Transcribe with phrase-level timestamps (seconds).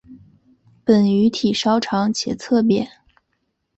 [0.83, 2.89] 本鱼体稍长且侧扁。